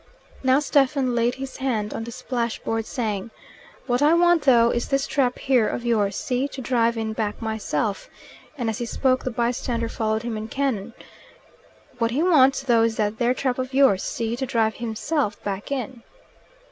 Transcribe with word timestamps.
Now 0.41 0.57
Stephen 0.59 1.13
laid 1.13 1.35
his 1.35 1.57
hand 1.57 1.93
on 1.93 2.05
the 2.05 2.11
splash 2.11 2.57
board, 2.57 2.87
saying, 2.87 3.29
"What 3.85 4.01
I 4.01 4.15
want, 4.15 4.41
though, 4.41 4.71
is 4.71 4.87
this 4.89 5.05
trap 5.05 5.37
here 5.37 5.67
of 5.67 5.85
yours, 5.85 6.15
see, 6.15 6.47
to 6.47 6.59
drive 6.59 6.97
in 6.97 7.13
back 7.13 7.39
myself;" 7.39 8.09
and 8.57 8.67
as 8.67 8.79
he 8.79 8.85
spoke 8.87 9.23
the 9.23 9.29
bystander 9.29 9.89
followed 9.89 10.23
him 10.23 10.37
in 10.37 10.47
canon, 10.47 10.95
"What 11.99 12.09
he 12.09 12.23
wants, 12.23 12.63
though, 12.63 12.81
is 12.81 12.95
that 12.95 13.19
there 13.19 13.35
trap 13.35 13.59
of 13.59 13.75
yours, 13.75 14.01
see, 14.01 14.35
to 14.37 14.45
drive 14.47 14.77
hisself 14.77 15.39
back 15.43 15.71
in." 15.71 16.01